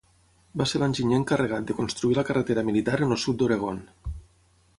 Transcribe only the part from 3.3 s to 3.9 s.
d'Oregon.